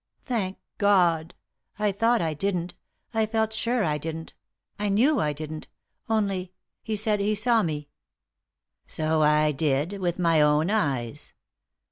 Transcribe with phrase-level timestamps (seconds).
[0.19, 1.35] "Thank God
[1.77, 2.73] 1 I thought I didn't;
[3.13, 4.33] I felt sure I didn't;
[4.79, 5.67] I knew I didn't;
[6.09, 7.87] only— he said he saw me."
[8.87, 11.33] "So I did, with my own eyes."